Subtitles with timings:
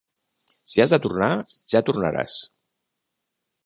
[0.73, 1.29] Si has de tornar,
[1.75, 2.43] ja tornaràs.